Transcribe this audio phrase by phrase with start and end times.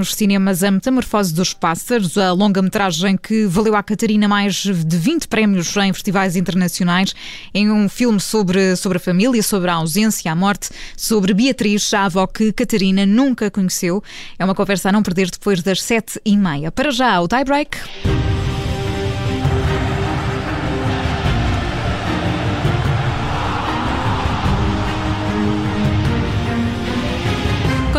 [0.00, 5.28] Nos cinemas, a Metamorfose dos Pássaros, a longa-metragem que valeu à Catarina mais de 20
[5.28, 7.14] prémios em festivais internacionais,
[7.52, 12.06] em um filme sobre, sobre a família, sobre a ausência, a morte, sobre Beatriz, a
[12.06, 14.02] avó que Catarina nunca conheceu.
[14.38, 16.72] É uma conversa a não perder depois das sete e meia.
[16.72, 17.44] Para já, o tie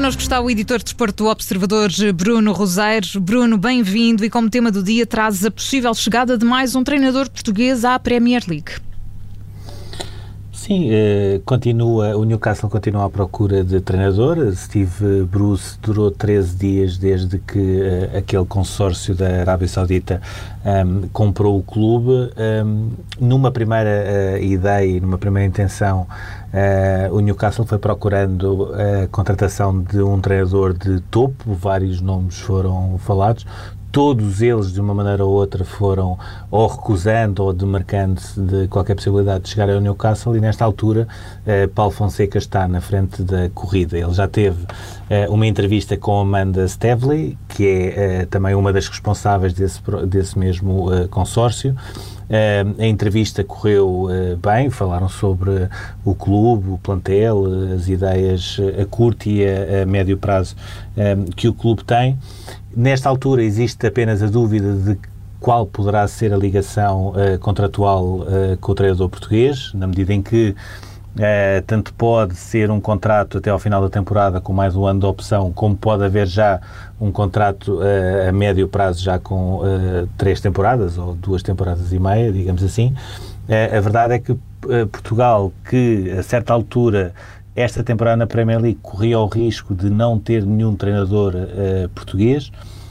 [0.00, 3.16] Connosco está o editor de desporto do Observador, Bruno Roseiros.
[3.16, 7.28] Bruno, bem-vindo e como tema do dia traz a possível chegada de mais um treinador
[7.28, 8.72] português à Premier League.
[10.70, 14.54] Sim, eh, continua, o Newcastle continua à procura de treinador.
[14.54, 20.22] Steve Bruce durou 13 dias desde que eh, aquele consórcio da Arábia Saudita
[20.64, 22.12] um, ehm, comprou o clube.
[22.12, 22.88] Um, ehm,
[23.20, 26.06] numa primeira uh, ideia, numa primeira intenção,
[26.54, 32.96] uh, o Newcastle foi procurando a contratação de um treinador de topo, vários nomes foram
[32.98, 33.44] falados
[33.92, 36.18] todos eles, de uma maneira ou outra, foram
[36.50, 41.08] ou recusando ou demarcando-se de qualquer possibilidade de chegar ao Newcastle e, nesta altura,
[41.46, 43.98] eh, Paulo Fonseca está na frente da corrida.
[43.98, 44.64] Ele já teve
[45.08, 50.38] eh, uma entrevista com Amanda Stevely, que é eh, também uma das responsáveis desse, desse
[50.38, 51.74] mesmo eh, consórcio.
[52.30, 55.68] Uh, a entrevista correu uh, bem, falaram sobre
[56.04, 60.54] o clube, o plantel, as ideias a curto e a, a médio prazo
[61.34, 62.16] que o clube tem.
[62.74, 64.96] Nesta altura existe apenas a dúvida de
[65.40, 70.22] qual poderá ser a ligação uh, contratual uh, com o treinador português, na medida em
[70.22, 74.84] que uh, tanto pode ser um contrato até ao final da temporada com mais um
[74.84, 76.60] ano de opção, como pode haver já
[77.00, 77.80] um contrato
[78.28, 79.62] a médio prazo já com
[80.18, 82.94] três temporadas ou duas temporadas e meia, digamos assim.
[83.48, 84.36] a verdade é que
[84.92, 87.14] Portugal, que a certa altura
[87.54, 92.50] esta temporada na Premier League corria o risco de não ter nenhum treinador uh, português.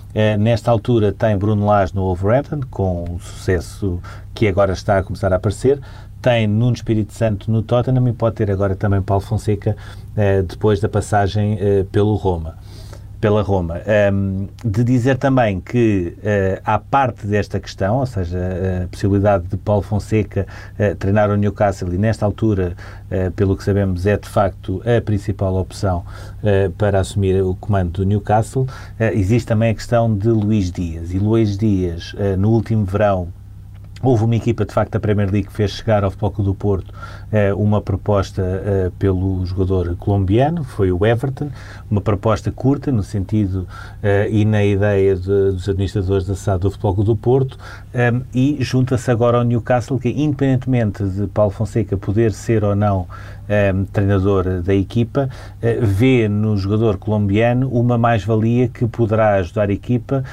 [0.10, 4.02] Uh, nesta altura tem Bruno Lage no Wolverhampton, com o sucesso
[4.34, 5.80] que agora está a começar a aparecer.
[6.22, 9.76] Tem Nuno Espírito Santo no Tottenham e pode ter agora também Paulo Fonseca
[10.12, 11.58] uh, depois da passagem
[11.92, 12.58] pelo Roma
[13.20, 13.82] pela Roma.
[14.14, 18.40] Um, de dizer também que, uh, parte desta questão, ou seja,
[18.84, 20.48] a possibilidade de Paulo Fonseca
[20.80, 22.76] uh, treinar o Newcastle, e nesta altura,
[23.12, 26.04] uh, pelo que sabemos, é de facto a principal opção
[26.78, 28.66] para assumir o comando do Newcastle,
[29.14, 31.14] existe também a questão de Luís Dias.
[31.14, 33.28] E Luís Dias, no último verão,
[34.02, 36.94] Houve uma equipa, de facto, da Premier League que fez chegar ao Futebol do Porto
[37.32, 41.50] eh, uma proposta eh, pelo jogador colombiano, foi o Everton,
[41.92, 43.68] uma proposta curta, no sentido
[44.02, 47.58] eh, e na ideia de, dos administradores da SAD do Futebol do Porto,
[47.94, 53.06] eh, e junta-se agora ao Newcastle, que independentemente de Paulo Fonseca poder ser ou não
[53.50, 55.30] eh, treinador da equipa,
[55.62, 60.24] eh, vê no jogador colombiano uma mais-valia que poderá ajudar a equipa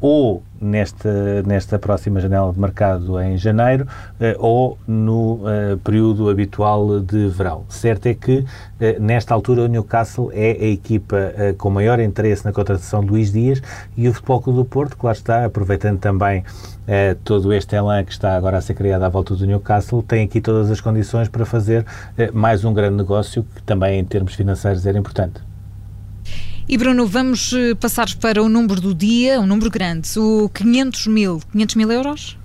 [0.00, 3.86] ou nesta, nesta próxima janela de mercado em janeiro
[4.18, 7.64] eh, ou no eh, período habitual de verão.
[7.68, 8.44] Certo é que,
[8.80, 13.30] eh, nesta altura, o Newcastle é a equipa com maior interesse na contratação de Luís
[13.32, 13.60] Dias
[13.96, 16.42] e o Futebol Clube do Porto, lá está, aproveitando também
[17.24, 20.40] todo este elan que está agora a ser criado à volta do Newcastle, tem aqui
[20.40, 21.84] todas as condições para fazer
[22.32, 25.53] mais um grande negócio que também em termos financeiros era importante.
[26.66, 31.06] E Bruno, vamos eh, passar para o número do dia, um número grande, o 500
[31.08, 31.42] mil.
[31.52, 32.38] 500 mil euros?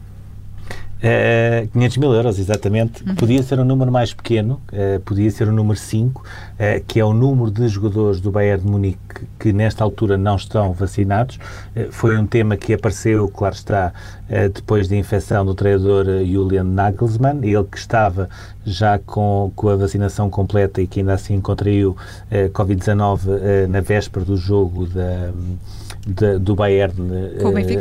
[0.99, 3.07] Uh, 500 mil euros, exatamente.
[3.07, 3.15] Uhum.
[3.15, 6.99] Podia ser um número mais pequeno, uh, podia ser o um número 5, uh, que
[6.99, 8.99] é o número de jogadores do Bayern de Munique
[9.39, 11.39] que nesta altura não estão vacinados.
[11.91, 13.93] Foi um tema que apareceu, claro está,
[14.53, 18.29] depois da infecção do treinador Julian Nagelsmann, ele que estava
[18.65, 21.95] já com, com a vacinação completa e que ainda assim contraiu
[22.53, 25.31] Covid-19 na véspera do jogo da,
[26.07, 26.93] da do Bayern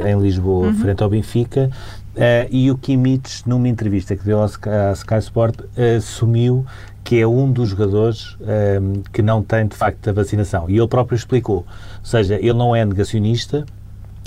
[0.07, 0.75] em Lisboa, uhum.
[0.75, 1.71] frente ao Benfica.
[2.19, 4.47] Uh, e o Kimmich, numa entrevista que deu à
[4.93, 5.61] Sky Sport,
[5.97, 6.67] assumiu
[7.05, 10.69] que é um dos jogadores um, ehm, que não tem, de facto, a vacinação.
[10.69, 11.59] E ele próprio explicou.
[11.59, 11.67] Ou
[12.03, 13.65] seja, ele não é negacionista,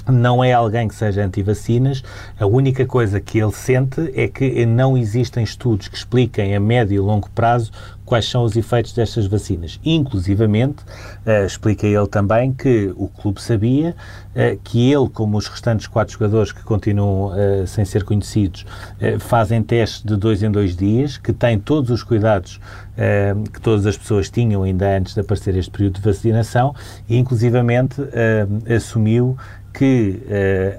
[0.09, 2.01] não é alguém que seja anti-vacinas,
[2.39, 6.95] a única coisa que ele sente é que não existem estudos que expliquem a médio
[6.95, 7.71] e longo prazo
[8.11, 9.79] quais são os efeitos destas vacinas.
[9.85, 10.83] Inclusivamente,
[11.25, 13.95] uh, explica ele também que o clube sabia
[14.35, 18.65] uh, que ele, como os restantes quatro jogadores que continuam uh, sem ser conhecidos,
[19.19, 22.59] fazem testes de dois em dois dias, que têm todos os cuidados
[23.53, 26.75] que todas as pessoas tinham ainda antes de aparecer este período de vacinação
[27.09, 27.95] e, inclusivamente,
[28.75, 29.37] assumiu
[29.81, 30.21] que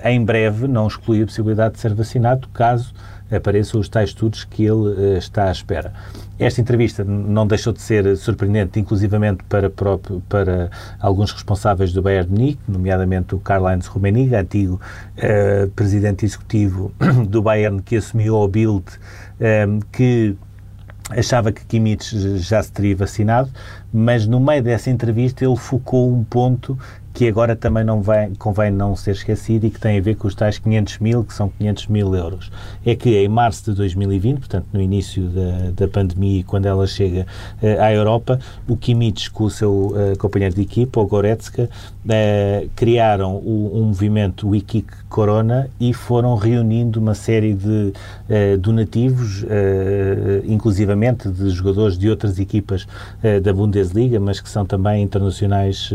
[0.05, 2.95] em breve não exclui a possibilidade de ser vacinado caso
[3.35, 5.93] apareçam os tais estudos que ele está à espera.
[6.39, 10.71] Esta entrevista não deixou de ser surpreendente, inclusivamente para, próprio, para
[11.01, 14.81] alguns responsáveis do Bayern Munique, nomeadamente o Karl-Heinz Rummenigge, antigo
[15.17, 16.93] uh, presidente executivo
[17.29, 20.37] do Bayern, que assumiu ao Bild uh, que
[21.11, 23.51] achava que Kimmich já se teria vacinado,
[23.93, 26.79] mas no meio dessa entrevista ele focou um ponto
[27.13, 30.27] que agora também não vem, convém não ser esquecido e que tem a ver com
[30.27, 32.51] os tais 500 mil, que são 500 mil euros.
[32.85, 37.27] É que em março de 2020, portanto no início da, da pandemia, quando ela chega
[37.63, 42.71] uh, à Europa, o Kimmich com o seu uh, companheiro de equipa, o Goretzka, uh,
[42.75, 47.93] criaram o, um movimento Wikik Corona e foram reunindo uma série de
[48.61, 49.45] donativos,
[50.47, 52.87] inclusivamente de jogadores de outras equipas
[53.43, 55.91] da Bundesliga, mas que são também internacionais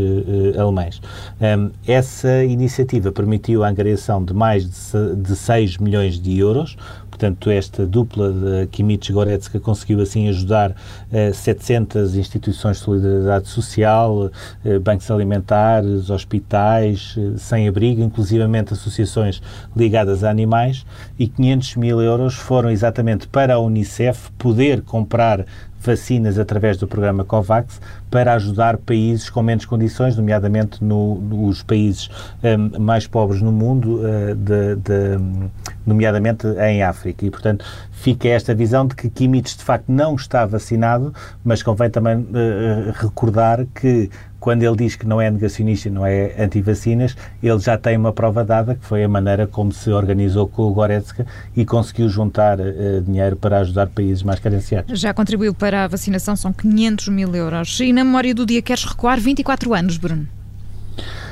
[0.55, 1.01] alemães.
[1.39, 6.77] Um, essa iniciativa permitiu a angariação de mais de, de 6 milhões de euros,
[7.17, 14.25] Portanto, esta dupla de Kimmich Goretzka conseguiu assim ajudar uh, 700 instituições de solidariedade social,
[14.25, 19.41] uh, bancos alimentares, hospitais, uh, sem-abrigo, inclusivamente associações
[19.75, 20.85] ligadas a animais,
[21.17, 25.43] e 500 mil euros foram exatamente para a Unicef poder comprar
[25.87, 27.81] vacinas através do programa COVAX
[28.11, 32.09] para ajudar países com menos condições, nomeadamente no, nos países
[32.43, 35.49] um, mais pobres no mundo, uh, de, de,
[35.85, 37.25] nomeadamente em África.
[37.25, 41.13] E, portanto, fica esta visão de que Kimmich de facto não está vacinado,
[41.43, 46.05] mas convém também uh, recordar que quando ele diz que não é negacionista e não
[46.05, 50.47] é anti-vacinas, ele já tem uma prova dada, que foi a maneira como se organizou
[50.47, 51.25] com o Goretzka
[51.55, 54.99] e conseguiu juntar uh, dinheiro para ajudar países mais carenciados.
[54.99, 57.79] Já contribuiu para a vacinação, são 500 mil euros.
[57.79, 60.27] E na memória do dia queres recuar 24 anos, Bruno?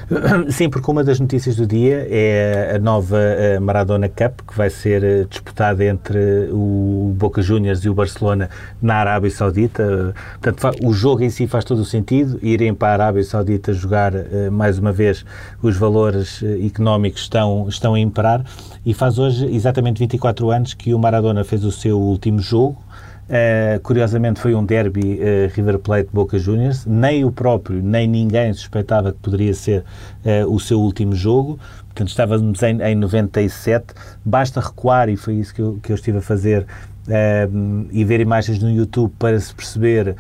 [0.50, 4.70] Sim, porque uma das notícias do dia é a nova eh, Maradona Cup, que vai
[4.70, 8.50] ser eh, disputada entre o Boca Juniors e o Barcelona
[8.80, 10.14] na Arábia Saudita.
[10.40, 12.38] Portanto, o jogo em si faz todo o sentido.
[12.44, 15.26] Irem para a Arábia Saudita jogar, eh, mais uma vez,
[15.62, 18.44] os valores económicos estão, estão a imperar.
[18.86, 22.78] E faz hoje exatamente 24 anos que o Maradona fez o seu último jogo
[23.28, 28.54] Uh, curiosamente foi um derby uh, River Plate Boca Juniors, nem o próprio, nem ninguém
[28.54, 29.84] suspeitava que poderia ser
[30.24, 35.56] uh, o seu último jogo, portanto estávamos em, em 97, basta recuar, e foi isso
[35.56, 36.68] que eu, que eu estive a fazer,
[37.92, 40.16] e ver imagens no YouTube para se perceber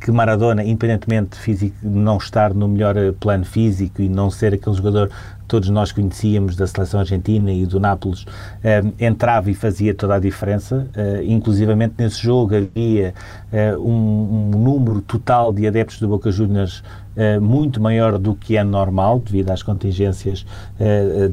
[0.00, 4.74] que Maradona, independentemente de físico, não estar no melhor plano físico e não ser aquele
[4.74, 5.12] jogador
[5.46, 8.24] todos nós conhecíamos da seleção argentina e do Nápoles,
[8.62, 10.86] eh, entrava e fazia toda a diferença.
[10.96, 13.14] Uh, inclusivamente nesse jogo havia
[13.52, 16.82] uh, um, um, número total de adeptos do Boca Juniors
[17.16, 20.44] uh, muito maior do que é normal, devido às contingências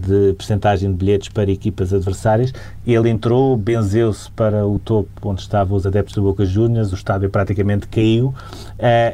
[0.01, 2.53] de percentagem de bilhetes para equipas adversárias.
[2.85, 7.29] Ele entrou, benzeu-se para o topo onde estavam os adeptos do Boca Juniors, o estádio
[7.29, 8.33] praticamente caiu.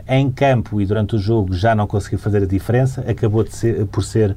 [0.07, 4.03] em campo e durante o jogo já não conseguiu fazer a diferença, acabou ser, por
[4.03, 4.35] ser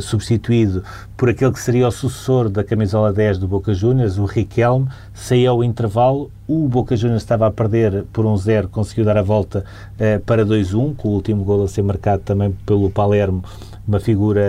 [0.00, 0.82] substituído
[1.16, 5.52] por aquele que seria o sucessor da camisola 10 do Boca Juniors, o Riquelme, saiu
[5.52, 9.64] ao intervalo, o Boca Juniors estava a perder por 1-0, um conseguiu dar a volta
[9.94, 13.42] uh, para 2-1, com o último gol a ser marcado também pelo Palermo,
[13.86, 14.42] uma figura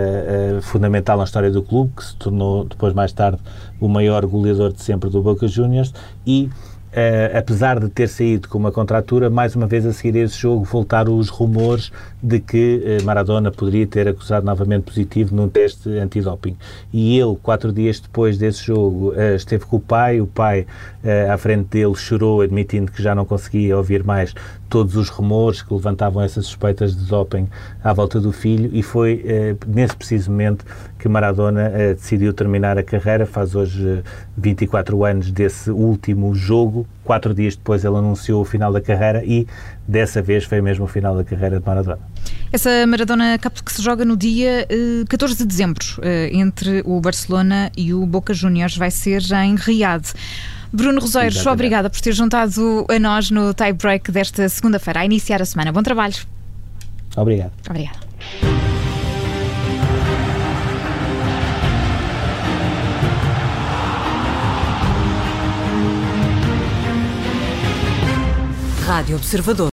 [0.58, 3.38] uh, fundamental na história do clube, que se tornou depois mais tarde
[3.80, 5.92] o maior goleador de sempre do Boca Juniors,
[6.26, 6.50] e
[6.96, 10.38] Uh, apesar de ter saído com uma contratura, mais uma vez a seguir a esse
[10.38, 15.90] jogo voltaram os rumores de que uh, Maradona poderia ter acusado novamente positivo num teste
[15.90, 16.56] antidoping.
[16.90, 20.66] E ele, quatro dias depois desse jogo, uh, esteve com o pai, o pai
[21.30, 24.34] à frente dele chorou, admitindo que já não conseguia ouvir mais
[24.68, 27.48] todos os rumores que levantavam essas suspeitas de doping
[27.82, 29.24] à volta do filho e foi
[29.66, 30.64] nesse preciso momento
[30.98, 34.02] que Maradona decidiu terminar a carreira, faz hoje
[34.36, 39.46] 24 anos desse último jogo Quatro dias depois ele anunciou o final da carreira e
[39.86, 42.00] dessa vez foi mesmo o final da carreira de Maradona.
[42.52, 44.66] Essa Maradona Cup que se joga no dia
[45.08, 49.44] 14 eh, de dezembro eh, entre o Barcelona e o Boca Juniors vai ser já
[49.44, 50.04] em Riad.
[50.76, 51.48] Bruno Roseiros, Exatamente.
[51.54, 55.72] obrigada por ter juntado a nós no tie break desta segunda-feira, a iniciar a semana.
[55.72, 56.14] Bom trabalho.
[57.16, 57.52] Obrigado.
[57.68, 57.98] Obrigada.
[68.86, 69.64] Rádio Observador.